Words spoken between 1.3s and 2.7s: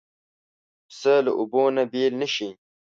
اوبو نه بېل نه شي.